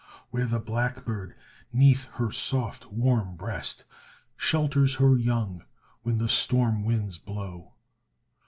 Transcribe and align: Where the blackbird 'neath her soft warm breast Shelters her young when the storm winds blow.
Where 0.31 0.47
the 0.47 0.59
blackbird 0.59 1.35
'neath 1.71 2.05
her 2.13 2.31
soft 2.31 2.91
warm 2.91 3.35
breast 3.35 3.83
Shelters 4.35 4.95
her 4.95 5.15
young 5.15 5.63
when 6.01 6.17
the 6.17 6.27
storm 6.27 6.83
winds 6.83 7.19
blow. 7.19 7.73